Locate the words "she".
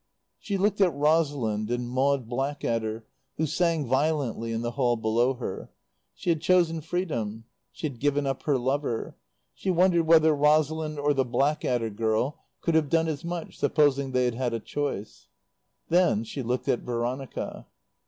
0.39-0.57, 6.15-6.31, 7.71-7.85, 9.53-9.69, 16.23-16.41